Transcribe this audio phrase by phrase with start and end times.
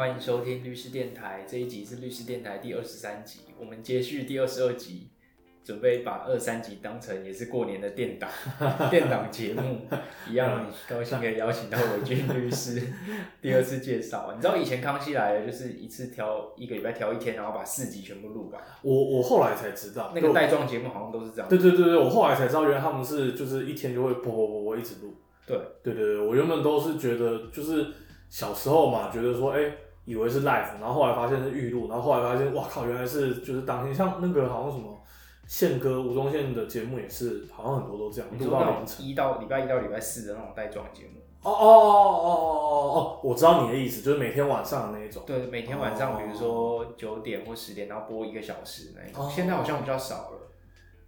[0.00, 5.08] 欢迎收听律师电台，这一集是律师电台第二十三集，我们接续第二十二集，
[5.62, 8.30] 准备把二三集当成也是过年的电档
[8.88, 9.82] 电档节目
[10.26, 12.82] 一样，高兴可以邀请到伟俊律师
[13.42, 14.32] 第二次介绍。
[14.34, 21.46] 你知道以前康熙来了就是一次挑一个礼拜挑一天，然后把四集全部录完，我我后来才知道，那个带状节目好像都是这样。
[21.50, 25.12] 对对对对，我后来才知道，原来他们是就是一天就会播播播播一直录。
[25.46, 27.86] 对对对对，我原本都是觉得就是
[28.30, 29.60] 小时候嘛，觉得说哎、
[30.10, 35.00] 以为是 live，然后后来发现是预录，然后后来发现哇靠，原来是就是当天，像那个好像什么
[35.46, 39.06] 宪哥吴宗宪的节目也是，好像很多都这样录到凌晨。
[39.06, 45.22] 一到礼拜一到礼拜四的那种带状节目，哦哦哦哦哦哦，我知道你的意思，就是每天晚上的那一种。
[45.24, 50.50] 对，每天晚上哦比如说九点或十点，然后播一个小时那一种，哦现在好像比较少了。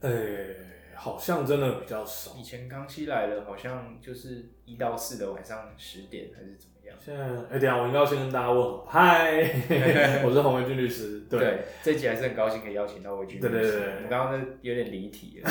[0.01, 0.11] 哎、
[0.97, 2.33] 好像真的比较少。
[2.37, 7.01] 以前康熙来了，好像就是一到四的晚上十点还是怎么样？
[7.05, 9.41] 现在，哎、等下我应该要先跟大家问好，嗨，
[10.25, 13.49] 我是洪文俊律师，对，这集还是很高兴可以邀请到韦军律师。
[13.49, 15.51] 对对对对我们刚刚那有点离题了，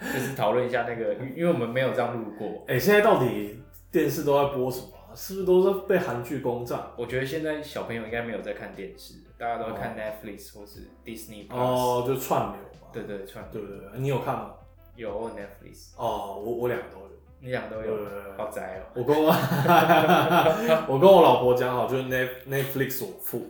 [0.00, 2.64] 就是讨论一下那个，因因为我们没有这样录过。
[2.66, 3.60] 哎、现在到底
[3.92, 6.80] 电视都在播什么啊、是不是都是被韩剧攻占？
[6.96, 11.56] 我觉得现在小朋友应该没有在看电视，大家都在看 Netflix 或是 Disney Plus。
[11.56, 13.88] 哦，就串流嘛，对对，串对对对？
[13.98, 14.50] 你有看吗？
[14.96, 17.04] 有 Netflix，哦，我我两个都有。
[17.40, 17.94] 你俩都有
[18.38, 18.88] 好宅哦。
[18.94, 19.26] 我跟我
[20.88, 23.42] 我跟我老婆讲好，就是 Net Netflix 我付，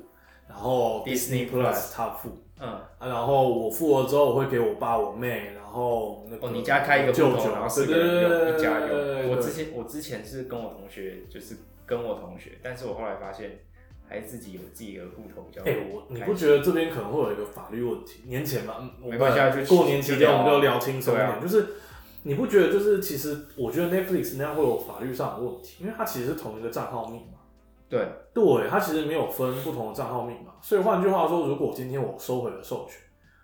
[0.48, 9.28] 然后 Disney Plus 她付，嗯，啊，然后我付了之后，我会给我爸我妹，然后那个哦，你家开一个户头，舅舅，然后四个人一家对对用。
[9.28, 13.60] 对我之前我之前是跟我同学，就是跟我同学，但是我后来发现，
[14.06, 15.62] 还是自己有自己的户头比较。
[15.64, 18.22] 哎、我你不觉得这边可能会有一个法律问题？
[18.26, 21.38] 年前嘛，嗯我们没关系过年期间我们就聊轻松一点，啊。
[21.40, 21.66] 就是
[22.22, 27.38] 你不觉得就是其实我觉得 Netflix 那样会有法律上的问题，因为它其实是同一个账号密码，
[27.88, 32.98] 对，对，它其实没有分不同的账号密码，所以换句话说，如果今天我收回了授权，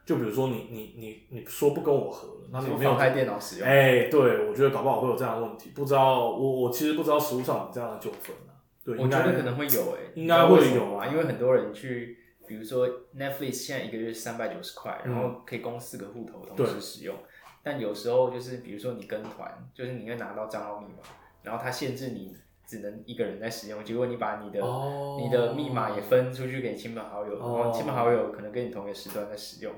[0.06, 3.69] 就比如说你你你你说不跟我合了，那你没有什么妨害电脑使用？
[3.69, 8.50] 哎、对我觉得搞不好会有这样的问题，不知道我我其实不知道实务上有这样的纠纷啊，
[8.97, 11.06] 对，我觉得可能会有诶、应该会有你知道为什么吗？
[11.06, 17.15] 因为很多人去，比如说 Netflix 现在一个月三百九十块，然后可以供四个户头同时使用。
[17.62, 21.03] 但有时候就是比如说你跟团，就是你会拿到账号密码，
[21.43, 22.34] 然后它限制你
[22.67, 29.72] 只能一个人在使用，结果你把你的、哦你的密码也分出去给亲朋好友，然哦后亲朋好友可能跟你同一个时段在使用。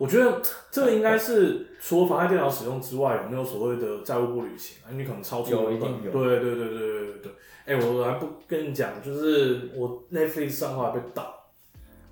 [0.00, 0.40] 我觉得
[0.70, 4.88] 这个应该是除了妨碍电脑使用之外，有没有所谓的债务不履行啊？
[4.92, 7.32] 你可能超出原本有一定有对对对对对对对。
[7.66, 11.34] 哎、我还不跟你讲，就是我 Netflix 账号还被盗，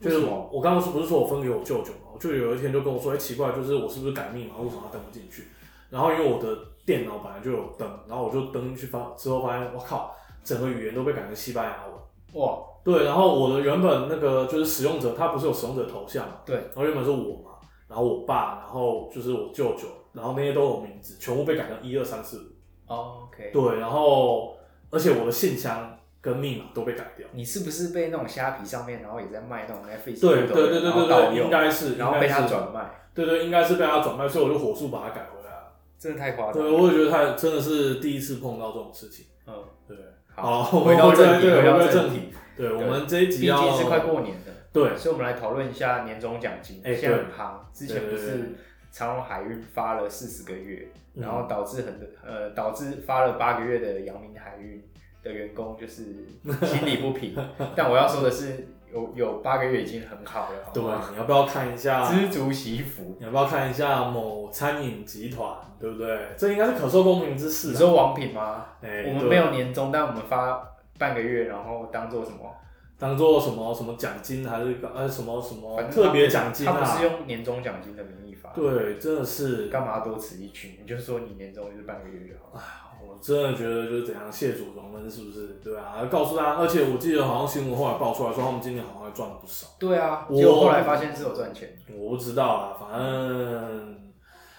[0.02, 5.44] 就是我我刚刚说不是说我分给我舅舅嘛，我舅舅有一天就跟我说，哎、奇怪，就是我是不是改密码，为什么他登不进去？
[5.88, 12.42] 然后因为我的电脑本来就有登，然后我就登进去发之后发现，我靠，整个语言都被改成西班牙文。
[12.42, 16.34] 哇，对，然后我的原本那个就是使用者，他不是有使用者头像嘛？
[16.44, 17.52] 对，然后原本是我嘛，
[17.88, 22.92] 然后我爸，然后就是我舅舅，然后那些都有名字，全部被改成一二三四五。
[22.92, 24.56] 哦，OK，对，然后
[24.90, 27.26] 而且我的信箱跟密码都被改掉。
[27.32, 30.20] 你是不是被那种虾皮上面，然后也在卖那种 Netflix？
[30.20, 35.72] 对对对对对应该是，然后被他转卖，对对，应该是被他转卖，所以我就火速把它改回来了。
[35.98, 39.26] 真的太夸张对，我也觉得他真的是第一次碰到这种事情。
[39.46, 39.54] 嗯，
[39.86, 39.96] 对，
[40.34, 42.32] 好，回到正题，回到正题。
[42.58, 46.82] 对，我们这一集要毕竟是快过年的，对所以我们来讨论一下年终奖金。
[46.84, 48.54] 哎现在很夯，之前不对对对是
[48.90, 54.82] 长荣海运发了四十个月，嗯然后导致很多呃导致发了八个月的阳明海运
[55.22, 56.26] 的员工就是
[56.66, 57.36] 心里不平。
[57.76, 62.10] 但我要说的是，有有八个月已经很好了，好对吗？，你要不要看一下？
[62.10, 63.16] 知足惜福。
[63.18, 66.28] 你要不要看一下某餐饮集团，对不对？
[66.36, 67.70] 这应该是可受公平之事、啊。
[67.72, 68.64] 你说王品吗？
[68.80, 70.66] 哎对我们没有年终，但我们发
[70.98, 72.54] 半个月，然后当做什么？
[72.98, 77.02] 当做什么什么奖金，还是呃什么什么特别奖金他不是啊？
[77.02, 78.50] 用年终奖金的名义发。
[78.50, 80.80] 对，真的是，干嘛多此一举？
[80.82, 82.62] 你就说你年终就是半个月就好了。
[83.00, 85.46] 我真的觉得就是怎样谢主隆恩，是不是？
[85.62, 89.68] 对啊，告诉大家，而且我记得好像新闻后来爆出来说，他们今年好像还赚了不少。
[89.78, 91.78] 对啊，我后来发现是有赚钱。
[91.96, 93.96] 我不知道啊，反正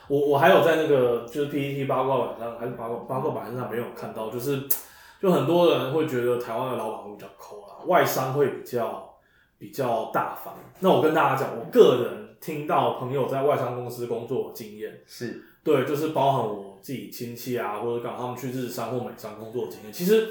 [0.07, 4.63] 我我还有在那个就是 PPT 八卦版上，还是八卦八卦版上没有看到，就是
[5.21, 9.17] 就很多人会觉得台湾的老板会比较抠啦，外商会比较
[9.57, 10.55] 比较大方。
[10.79, 19.91] 那我跟大家讲，我个人听到朋友在外商公司工作的经验，是，对，就是包含我自己亲戚啊，或者刚好他们去日商或美商工作的经验。
[19.91, 20.29] 其实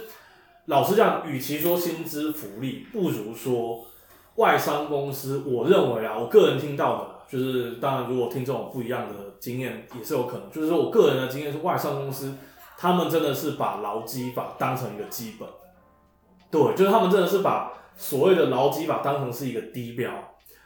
[0.65, 3.85] 老实讲，与其说薪资福利，不如说
[4.37, 5.43] 外商公司。
[5.47, 10.51] 我认为啊，我个人听到的，就是当然如果听众有不一样的经验也是有可能。
[10.51, 12.35] 就是说我个人的经验是，外商公司
[12.81, 15.49] 他们真的是把劳基法当成一个基本。
[16.49, 20.11] 对，就是他们真的是把所谓的劳基法当成是一个低标，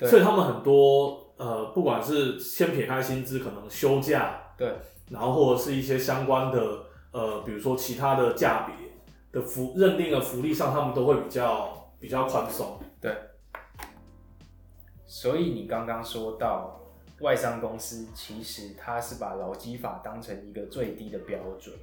[0.01, 4.73] 所以他们很多呃，不管是先撇开薪资，可能休假，对，
[5.09, 8.93] 然后或者是一些相关的呃，比如说其他的价别
[9.33, 12.79] 的福认定的福利上，他们都会比较比较宽松。
[13.01, 13.17] 对。
[15.05, 16.81] 所以你刚刚说到
[17.21, 21.75] 外商公司，其实它是把劳基法当成一个最低的标准，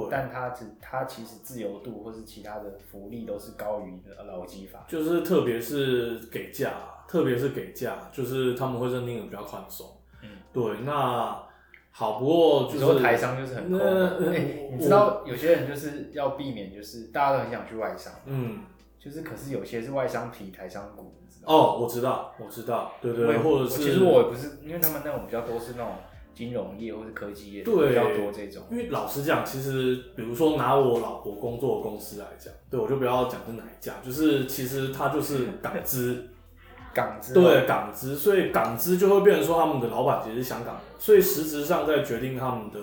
[0.00, 4.84] 对，但它只它其实自由度或是其他的福利都是高于劳基法。
[4.88, 6.72] 就是特别是给假，
[7.08, 9.86] 特别是给假，就是他们会认定的比较宽松。
[10.22, 11.42] 嗯，对，那
[11.90, 18.64] 好，不过就是台商就是很抠嘛，那欸你知道有些人就是要避免，就是大家都很想去外商，嗯。
[18.96, 21.52] 就是可是有些是外商皮台商股，你知道？
[21.52, 25.92] 哦，我知道，我知道，对对，對或者是其实我也不是，因为他们那种比较多是那种
[26.34, 28.62] 金融业或是科技业，对比较多这种。
[28.70, 36.26] 因为老实讲，其实比如说拿我老婆工作的公司来讲，对我就不要讲是哪一家，就是其实它就是港资，
[36.92, 42.80] 港资对港资，所以港资就会变成说他们的老板其实是香港人，所以实质上在决定他们的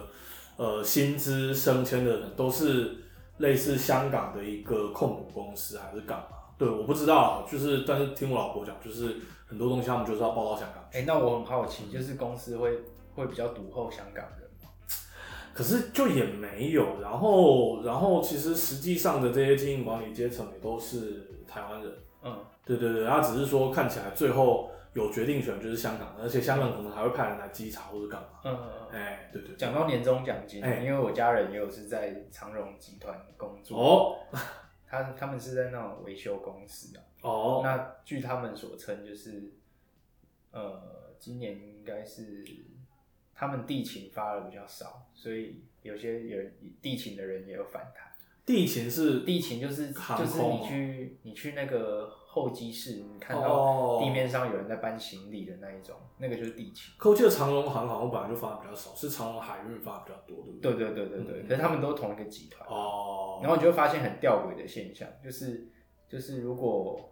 [0.57, 2.95] 呃薪资升迁的人都是
[3.37, 6.37] 类似香港的一个控股公司还是干嘛？
[6.57, 9.15] 对，我不知道啊，就是但是听我老婆讲，就是
[9.47, 10.99] 很多东西他们就是要报到香港去。
[10.99, 12.69] 哎、那我很好奇，就是公司会
[13.15, 14.69] 会比较独厚香港人吗？
[15.53, 21.93] 可是就也没有，然后然后其实实际上的这些经营管理阶层也都是台湾人，
[22.23, 28.99] 嗯，对对对，他只是说看起来最后有决定权就是香港，而且香港可能还会派人来稽查或者干嘛，嗯嗯嗯。
[28.99, 29.41] 哎，对。
[29.57, 30.83] 讲到年终奖金，哎。
[30.83, 34.15] 因为我家人也有是在长荣集团工作，哦。
[34.87, 37.03] 他他们是在那种维修公司啊。
[37.21, 39.53] 哦，那据他们所称，就是
[40.51, 42.43] 呃，今年应该是
[43.41, 46.37] 他们地勤发的比较少，所以有些有
[46.79, 48.11] 地勤的人也有反弹。
[48.45, 56.93] 地勤是地勤就是就是你去你去那个候机室，你看到哦地面上有人在搬行李的那一种，那个就是地勤。
[56.99, 60.91] 可我记得长隆航好像本来就发的比较少，是长隆海运发的比较多，对不对？
[60.91, 62.69] 对对对对对，嗯可是他们都同一个集团。
[62.69, 65.67] 哦，然后你就会发现很吊诡的现象，就是
[66.07, 67.11] 就是如果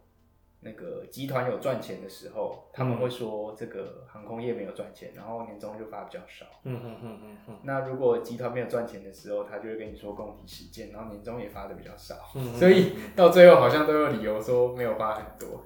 [0.61, 6.45] 那个集团有赚钱的时候，他们会说这个航空业没有赚钱，然后年终就发比较少。
[6.63, 15.65] 嗯嗯嗯嗯嗯那如果集团没有赚钱的时候，他就会跟你说供体时间，然后年终也发的比较少，嗯，所以到最后好像都有理由说没有发很多。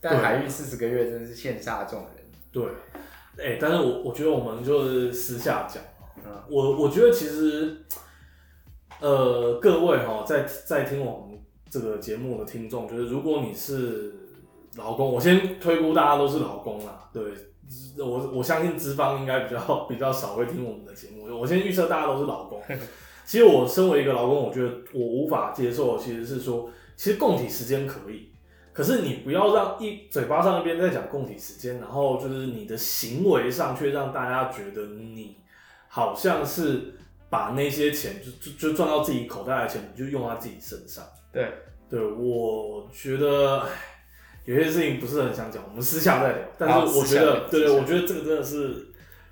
[0.00, 2.10] 但海运四十个月真的是羡煞众人。
[2.50, 2.64] 对，
[3.36, 5.82] 哎、但是我我觉得我们就是私下讲。
[6.24, 7.82] 嗯，我我觉得其实，
[9.00, 11.38] 呃，各位哈，在在听我们
[11.68, 14.19] 这个节目的听众，就是如果你是
[14.76, 17.22] 劳工，我先推估大家都是老公啦，对，
[17.98, 22.62] 我我相信资方应该比较 比较少会听我们的节目，我先预测大家都是老公。
[23.26, 28.32] 其实我身为一个老公，我觉得我无法接受其实是说，其实供体时间可以，
[28.72, 35.36] 可是你不要让一嘴巴上一边在讲供体时间，然后就是你的行为上却让大家觉得你
[35.86, 36.94] 好像是
[37.28, 41.04] 把那些钱就就就赚到自己口袋的钱，你就用在自己身上。
[41.32, 41.52] 对，
[41.88, 43.68] 对，我觉得唉
[44.44, 46.38] 有些事情不是很想讲，我们私下再聊。
[46.58, 48.88] 但是我觉得，对对，我觉得这个真的是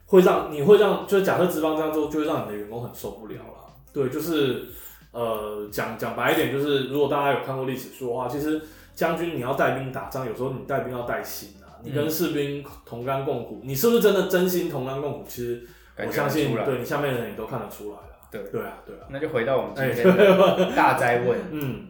[0.07, 3.75] 会让你会让，就是假设资方这样做，就会让你的员工很受不了了。
[3.93, 4.67] 对，就是
[5.13, 8.61] 呃，讲讲白一点，就是如果大家有看过历史书的话，其实
[8.95, 15.25] 将军你要带兵打仗，有时候你带兵要带心啊，你跟嗯士兵同甘共苦，你是不是真的真心同甘共苦？
[15.27, 15.63] 其实
[16.07, 18.05] 我相信对你下面的人也都看得出来了。
[18.31, 21.39] 对对啊，对啊，那就回到我们今哎天的大灾问。
[21.51, 21.87] 嗯，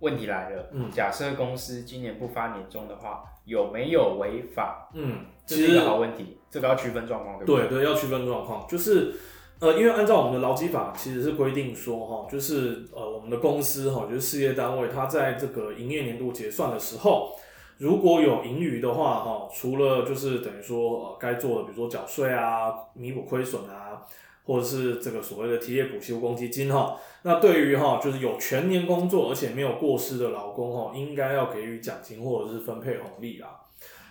[0.00, 0.90] 问题来了，嗯。
[0.90, 4.90] 假设公司今年不发年终的话，有没有违法？
[4.92, 9.14] 嗯，这是一个好问题，这个要区分状况，对不对对，要区分状况，就是
[9.60, 17.36] 呃，因为按照我们的劳基法其实是规定说哈，就是呃，我们的公司哈，就是事业单位，它在这个营业年度结算的时候，
[17.76, 24.06] 如果有盈余的话哈，除了就是等于说呃该做的，比如说缴税啊、弥补亏损啊，
[24.44, 33.60] 或者是这个所谓的体业补休公积金哈，那对于哈就是有全年工作而且没有过失的劳工哈，应该要给予奖金或者是分配红利啦。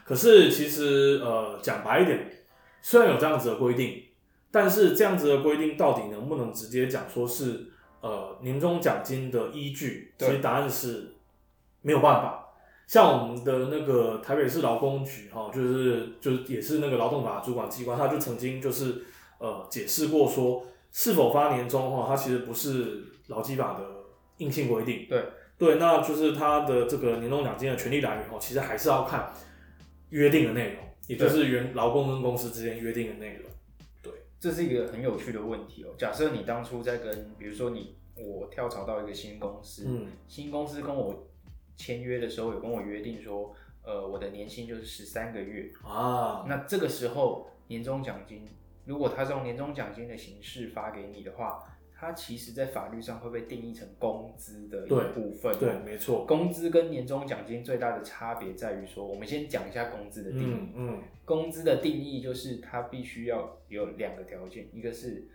[0.05, 2.19] 可是其实呃讲白一点，
[2.81, 4.03] 虽然有这样子的规定，
[4.51, 7.67] 但是这样子的规定到底能不能直接讲说是
[8.01, 10.13] 呃年终奖金的依据？
[10.17, 11.15] 其对实答案是
[11.81, 12.45] 没有办法。
[12.87, 19.03] 像我们的那个台北市劳工局哈，就是就是也是那个劳动法主管机关，他就曾经就是
[19.39, 23.83] 呃解释过说，是否发年终哈，它其实不是劳基法的
[24.37, 25.07] 硬性规定。
[25.09, 25.25] 对
[25.57, 29.33] 对，那就是他的这个年终奖金的权利来源哦，其实还是要看
[30.11, 33.51] 约定的内容，也就是原劳工跟公司之间约定的内容。
[34.01, 35.89] 对这是一个很有趣的问题哦。
[35.97, 41.27] 假设你当初在跟，比如说你，我跳槽到一个新公司，嗯新公司跟我
[41.75, 43.53] 签约的时候有跟我约定说，
[43.83, 45.69] 呃，我的年薪就是十三个月。
[45.83, 48.47] 啊，那这个时候年终奖金，
[48.89, 55.55] 如果他是用年终奖金的形式发给你的话，它其实在法律上会被定义成工资的一部分。
[55.59, 60.71] 对，没错，工资跟年终奖金最大的差别在于说，我们先讲一下工资的定义。
[60.73, 65.27] 嗯嗯工资的定义就是它必须要有两个条件，一个是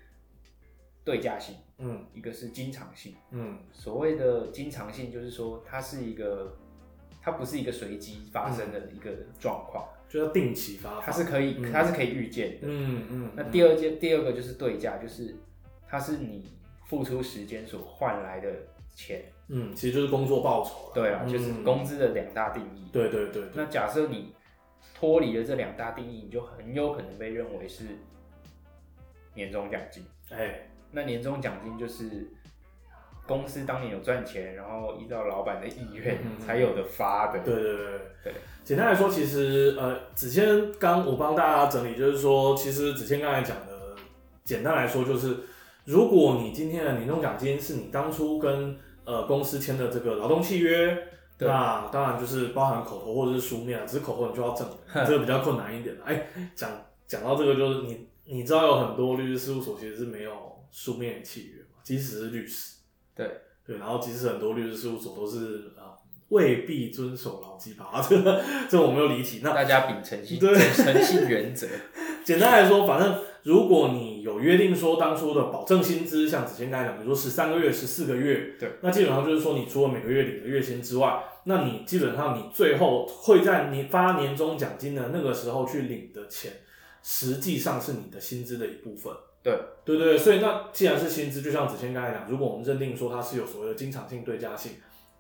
[1.05, 3.15] 对价性，嗯一个是经常性。
[3.31, 6.57] 嗯所谓的经常性，就是说它是一个，
[7.23, 12.69] 它不是一个随机发生的一个状况，就要定期发放，它是可以，嗯它是可以预见的。
[12.69, 15.35] 嗯嗯，那第二件，第二个就是对价，就是
[15.89, 16.45] 它是你
[16.87, 18.49] 付出时间所换来的
[18.95, 19.25] 钱。
[19.49, 22.89] 嗯，其实就是工作报酬了，对啊，就是嗯工资的两大定义。
[22.93, 24.33] 对对对对，那假设你
[24.95, 27.85] 脱离了这两大定义，你就很有可能被认为是
[29.35, 30.05] 年终奖金。
[30.31, 32.29] 哎，那年终奖金就是
[33.27, 37.39] 公司当年有赚钱，然后依照老板的意愿才有的发的。
[37.41, 38.01] 对对对对。
[38.25, 43.95] 对简单来说，其实呃，子谦刚我帮大家整理，就是说，其实子谦刚才讲的，
[44.43, 45.37] 简单来说就是，
[45.85, 50.97] 如果你今天的年终奖金是你当初跟呃公司签的这个劳动契约，
[51.41, 55.95] 那当然就是包含口头或者是书面啊，只是口头你就要证明， 这个比较困难一点。
[56.03, 56.71] 哎，讲
[57.07, 60.33] 讲到这个，就是你你知道有很多律师事务所其实是没有
[60.71, 62.77] 书面契约嘛，即使是律师，
[63.17, 63.31] 对
[63.67, 65.97] 对，然后其实很多律师事务所都是啊、
[66.29, 69.41] 未必遵守劳基法， 这个这我没有离题。
[69.43, 71.67] 那大家秉诚信对诚信原则。
[72.25, 86.51] 简单来说，反正如果你有约定说当初的保证薪资，像子谦刚才讲，比如说十三个月、十四个月，对，那基本上就是说，你除了每个月领的月薪之外，那你基本上你最后会在你发年终奖金的那个时候去领的钱，
[87.03, 89.13] 实际上是你的薪资的一部分。
[89.45, 94.73] 对对对，所以那既然是薪资，就像子谦刚才讲，如果我们认定说它是有所谓的经常性对价性，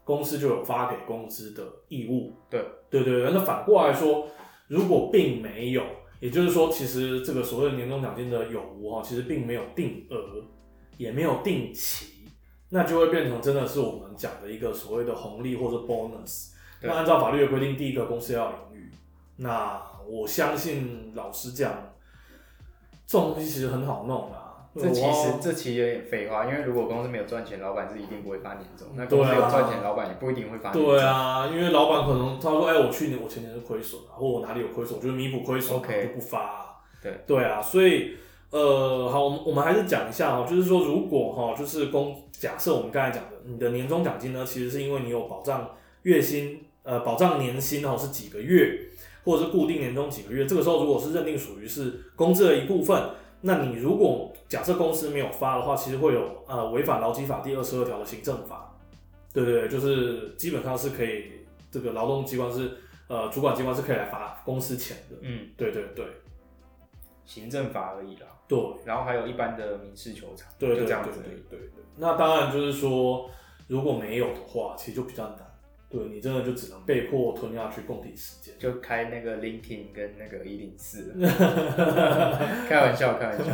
[0.02, 2.32] 公司就有发给工资的义务。
[2.48, 4.26] 对对对对，那反过来说，
[4.66, 5.82] 如果并没有，
[6.20, 10.42] 也就是说，其实这个所谓的年终奖金的有无哈，其实并没有定额，
[10.96, 12.24] 也没有定期，
[12.70, 16.52] 那就会变成真的是我们讲的一个所谓的红利或者 bonus。
[16.80, 18.90] 那按照法律的规定，第一个公司要有盈余。
[19.36, 21.93] 那我相信，老实讲，
[23.06, 24.40] 这种东西其实很好弄啊。
[24.76, 30.84] 这其我实这其实有点废话，因为如果公司没有赚钱，老板是一定不会发年终；那公司有赚钱，老板也不一定会发年终。
[30.84, 36.66] 对啊，因为老板可能他说，哎、我去年我前年是亏损啊，或我哪里有亏损，我就是弥补亏损 OK 就不发、啊。
[37.00, 38.16] 对对啊，所以
[38.50, 45.70] 呃，好，我们我们还是讲一下哦，就是说，如果哈、就是公假设我们刚才讲的，你的年终奖金呢，其实是因为你有保障
[46.02, 48.76] 月薪，呃，保障年薪哦是几个月，
[49.24, 53.10] 或者是固定年终几个月，这个时候如果是认定属于是工资的一部分。
[53.46, 58.74] 那你如果假设公司没有发的话，其实会有呃违反劳基法第二十二条的行政法，
[59.34, 61.24] 对对对，就是基本上是可以，
[61.70, 62.70] 这个劳动机关是
[63.06, 66.06] 呃主管机关是可以来罚公司钱的，嗯，对对对
[67.26, 68.28] 行政法而已啦。
[68.48, 70.86] 对然后还有一般的民事求偿，对对对。
[70.86, 71.68] 对对。
[71.96, 73.28] 那当然就是说，
[73.68, 75.53] 如果没有的话，其实就比较难，
[75.88, 78.54] 对你真的就只能被迫吞下去供体时间。
[78.58, 81.14] 就开那个 LinkedIn 跟那个一零四，
[82.68, 83.44] 开玩笑，开玩笑，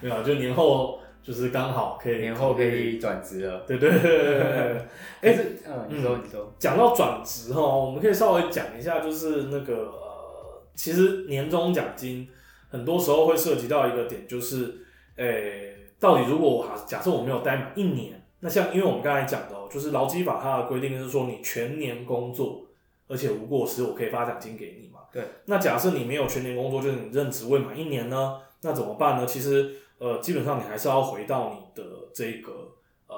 [0.00, 3.64] 没有，就年后就是刚好可以年后可以转职了。
[3.66, 4.82] 对对对对对对。
[5.20, 12.28] 可是，嗯，你说，你说，讲到转职哈，我们可以稍微讲一下，就是那个呃，其实年终奖金
[12.68, 14.72] 很多时候会涉及到一个点，就是，
[15.16, 22.66] 诶、到底如果我假假设我没有待满一年，那像因为我们刚才讲的哦，就是劳基法它的规定是说你全年工作，
[23.08, 25.00] 而且无过失，我可以发奖金给你嘛。
[25.12, 25.22] 对。
[25.46, 29.26] 那假设你没有全年工作，就是你任职未满一年呢，那怎么办呢？
[29.26, 32.72] 其实呃，基本上你还是要回到你的这个
[33.06, 33.16] 呃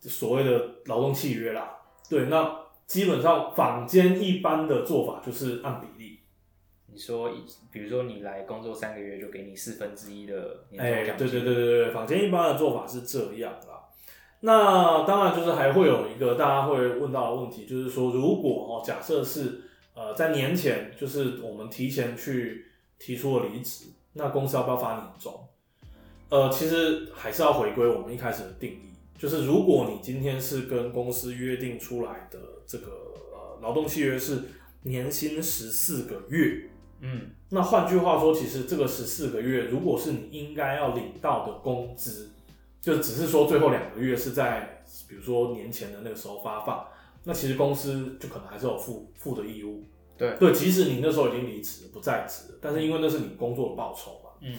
[0.00, 1.78] 所谓的劳动契约啦。
[2.10, 6.18] 对，那基本上坊间一般的做法就是按比例，
[6.92, 7.30] 你说，
[7.70, 11.28] 比如说你来工作三个月，就给你四分之一的年哎、终奖金。
[11.28, 13.71] 对对对对对，坊间一般的做法是这样啦。
[14.44, 19.62] 那当然就是还会有一个大家会问到的问题，就是说如果哦，假设是
[19.94, 22.66] 呃在年前，就是我们提前去
[22.98, 25.32] 提出了离职，那公司要不要发年终？
[26.28, 32.86] 呃，其实还是要回归我们一开始的定义，就是如果你今天是跟公司约定出来的这个
[33.32, 34.42] 呃劳动契约是
[34.82, 36.68] 年薪十四个月，
[37.00, 42.30] 嗯，那换句话说，其实这个十四个月，如果是你应该要领到的工资，
[42.82, 46.84] 就只是说最后两个月是在比如说年前的那个时候发放，
[47.24, 49.84] 那其实公司就可能还是有负负的义务。
[50.18, 54.30] 对对，即使你那时候已经离职不在职，但是因为那是你工作的报酬嘛。
[54.42, 54.58] 嗯。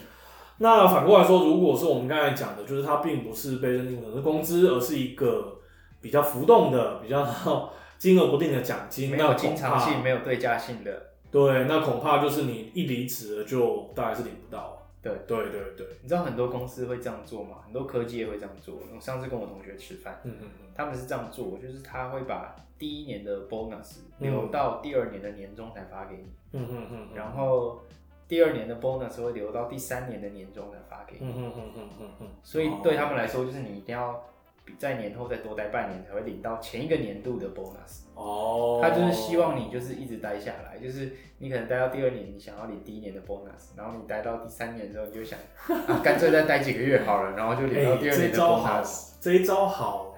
[0.58, 5.60] 那反过来说，如果是我们刚才讲的，就是它并不是被认定成是工资，而是一个
[6.00, 7.26] 比较浮动的、比较
[7.98, 10.90] 金额不定的奖金，没有那经常性，没有对价性的。
[11.30, 14.73] 对，那恐怕就是你一离职了，就大概是领不到。
[15.04, 15.12] 对。
[15.28, 17.58] 对对对，你知道很多公司会这样做吗？
[17.64, 18.74] 很多科技也会这样做。
[18.92, 27.80] 我上次跟我同学吃饭，嗯嗯嗯，他们是这样做，就是他会把第一年的 bonus 嗯留到第二年的年终才发给你，嗯嗯嗯，然后
[28.26, 31.26] 第二年的 bonus 会留到第三年的年终才发给你。
[31.26, 34.24] 嗯嗯嗯嗯嗯嗯，所以对他们来说，就是你一定要
[34.64, 38.04] 比在年后再多待半年，才会领到前一个年度的 bonus。
[38.14, 45.38] 哦，他就是希望你就是一直待下来，就是你可能待到第二年，你想要领第一年的 bonus，然后你待到第三年之后，你就想
[45.88, 50.14] 啊，干脆再待几个月好了，然后就领到哎，第二年的这一招好 bonus。，这一招好，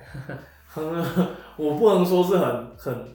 [1.57, 3.09] 我不能说是很很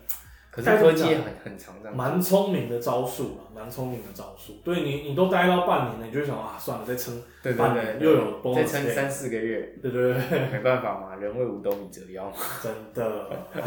[0.51, 4.55] 可是科技也很很常这样做，蛮聪明的招数啊，蛮聪明的招数。
[4.63, 12.35] 对你，你都待到半年了，你就想啊，算了，再撑对对半对对，年又有 bonus，再撑三四个月，对对对，没办法嘛，人为五斗米折腰嘛。
[12.61, 13.61] 真的，唉，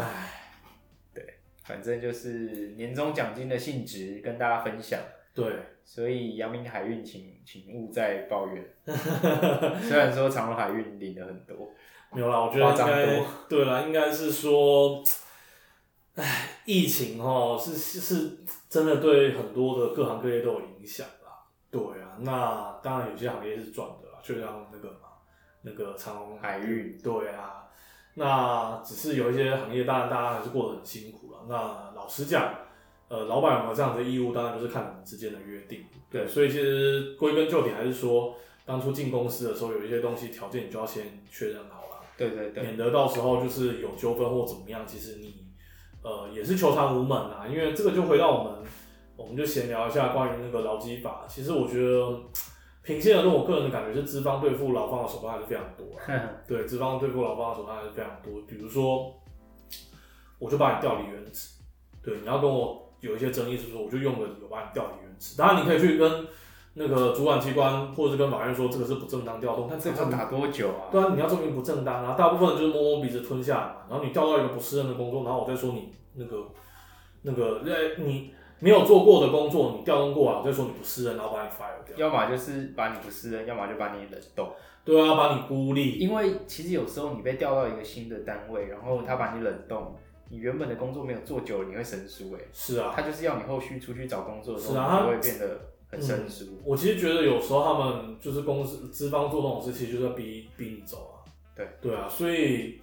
[1.65, 4.99] 反正就是年终奖金的性质跟大家分享，
[5.33, 5.51] 对，
[5.83, 8.63] 所以阳明海运请请勿再抱怨。
[9.81, 11.71] 虽然说长荣海运领了很多，
[12.13, 13.25] 没有啦，我觉得应该多。
[13.49, 15.03] 对啦，应该是说，
[16.15, 18.37] 唉，疫情哈是是是
[18.69, 21.43] 真的对很多的各行各业都有影响啦。
[21.69, 25.09] 对啊，那当然有些行业是赚的啦，就像那个嘛，
[25.61, 27.65] 那个长隆海运对啊，
[28.13, 31.39] 那只是有一些行业，当然大家还是过得很辛苦了。
[31.49, 32.55] 那老实讲，
[33.09, 35.83] 呃，老板有没有这样的义务，当然就是看你们之间的约定。
[36.09, 45.44] 对，所以其实归根究底还是说，当初进公司的时候，有一些东西条件你就要先确认好了，对对对，免得到时候就是有纠纷或怎么样，其实你
[46.05, 47.47] 呃也是求偿无门啊。
[47.49, 48.63] 因为这个就回到我们，
[49.17, 51.25] 我们就闲聊一下关于那个劳基法。
[51.27, 52.21] 其实我觉得，
[52.83, 56.29] 平心而论，我个人的感觉是资方对付劳方的手段还是非常多啊。
[56.47, 58.41] 对，资方对付劳方的手段还是非常多。
[58.47, 59.11] 比如说，
[60.37, 61.55] 我就把你调离原职，
[62.03, 65.35] 对，你要跟我有一些争议，是不是我就用个理由把你调离原职？
[65.37, 66.27] 当然，你可以去跟
[66.77, 70.91] 那个主管机关或者是跟法院说这个是不正当调动，但这个要打多久啊？
[70.91, 72.15] 对啊，你要证明不正当啊。
[72.17, 76.45] 大部分人就是摸摸鼻子吞下来嘛，然后你调到一个不适任的工作，然后我再说你那个
[77.21, 82.07] 那个呃你没有做过的工作，你调动过来，我再说你不适任，然后把你 fire 掉。
[82.07, 84.49] 要么就是把你不适任，要么就把你冷冻。
[84.83, 85.97] 对啊，把你孤立。
[85.97, 89.95] 因为其实有时候你被调到一个新的单位，然后他把你冷冻，
[90.29, 92.39] 你原本的工作没有做久了，你会生疏哎。
[92.53, 95.59] 是啊，他就是要你后续出去找工作的时候，你会变得
[95.95, 96.61] 很生疏。
[96.63, 101.15] 我其实觉得有时候他们就是公司资方做这种事，其实就是要逼逼你走啊。
[101.55, 102.79] 对对啊，所以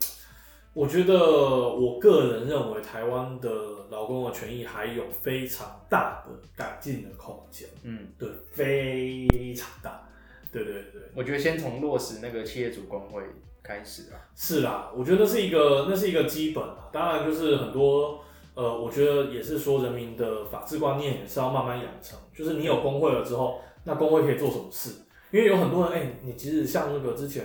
[0.72, 3.50] 我觉得我个人认为台湾的
[3.90, 7.68] 劳工的权益还有非常大的改进的空间。
[7.82, 10.08] 嗯，对，非常大。
[10.50, 13.22] 对对对，我觉得先从落实那个企业主工会
[13.62, 14.16] 开始啊。
[14.34, 16.88] 是啦，我觉得那是一个那是一个基本啊。
[16.92, 18.22] 当然，就是很多
[18.54, 22.18] 呃，我觉得也是说人民的法治观念也是要慢慢养成。
[22.36, 24.90] 就是你有工会了之后，那工会可以做什么事？
[25.30, 27.44] 因为有很多人，哎、你其实像那个之前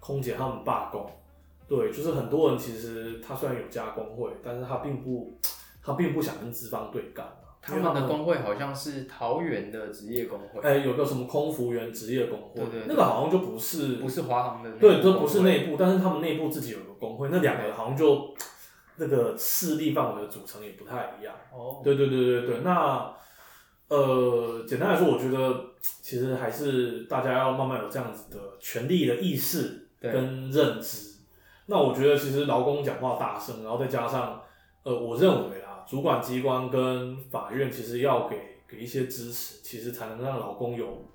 [0.00, 1.08] 空姐他们罢工，
[1.68, 5.32] 对，就是很多人其实他虽然有加工会，但是他并不
[5.82, 7.46] 他并不想跟资方对干啊。
[7.62, 18.34] 他们的工会好像是桃园的职业工会，哎、有个什么空服员职业工会，对对对那个好像就不是不是华航的那个对，这不是内部，但是他们内部自己有个工会，那两个好像就
[19.00, 21.34] 那个势力范围的组成也不太一样。
[21.50, 23.10] 哦，对对对对对，那
[23.88, 31.16] 呃，简单来说，我觉得其实还是大家要慢慢有这样子的权利的意识跟认知。
[31.66, 34.42] 那我觉得其实劳工讲话大声，然后再加上
[34.82, 38.36] 呃，我认为啊，主管机关跟法院其实要给
[38.68, 41.10] 给一些支持，其实才能让劳工有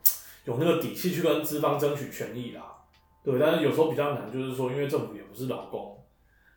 [0.46, 2.74] 有那个底气去跟资方争取权益啦。
[3.24, 5.95] 对，但是有时候比较难，就是说，因为政府也不是劳工，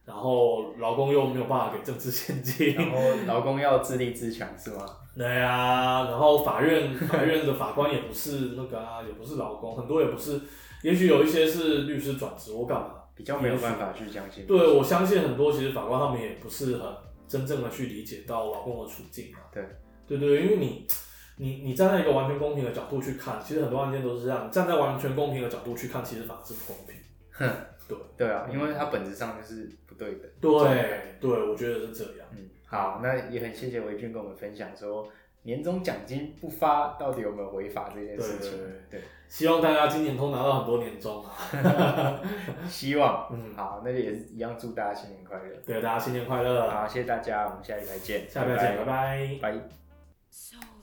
[0.09, 4.87] 然后劳工又没有办法给政治献金，然后劳工要自立自强是吗？
[5.15, 10.41] 对啊，然后法院法院的法官也不是那个啊，也不是劳工，很多也不是，
[10.83, 12.95] 也许有一些是律师转职或干嘛。
[13.19, 14.47] 比较没有办法去相信。
[14.47, 16.87] 对，我相信很多其实法官他们也不是很
[17.27, 19.43] 真正的去理解到劳工的处境啊。
[19.53, 19.61] 对，
[20.07, 20.87] 对对，因为你
[21.37, 26.95] 你你站在一个完全公平的角度去看，其实很多案件都是这样，站在完全公平的角度去看，其实法治不公平。
[27.33, 27.51] 哼，
[27.89, 30.29] 对对啊，因为它本质上就是不对的。
[30.41, 32.29] 对对，我觉得是这样。
[32.33, 35.09] 嗯，好，那也很谢谢维俊跟我们分享说
[35.43, 38.53] 年终奖金不发到底有没有违法这件事情。
[38.91, 42.21] 对对，希望大家今年都拿到很多年终啊！
[42.69, 43.29] 希望。
[43.33, 45.55] 嗯，好，那就也是一样，祝大家新年快乐。
[45.65, 48.29] 对大家新年快乐，好，谢谢大家，我们下期再见。
[48.29, 49.39] 下礼拜见，拜拜。
[49.41, 50.78] 拜。